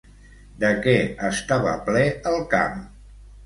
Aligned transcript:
De 0.63 0.71
què 0.85 0.95
estava 1.29 1.77
ple 1.91 2.03
el 2.35 2.43
camp? 2.59 2.85